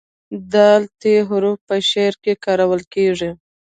د 0.51 0.53
"ت" 0.99 1.01
حرف 1.29 1.57
په 1.67 1.75
شعر 1.89 2.13
کې 2.23 2.33
کارول 2.45 2.81
کیږي. 2.93 3.31